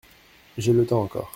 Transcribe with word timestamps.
J’ai 0.57 0.73
le 0.73 0.87
temps 0.87 1.03
encore. 1.03 1.29